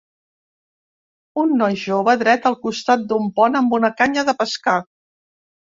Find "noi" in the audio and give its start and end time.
1.61-1.77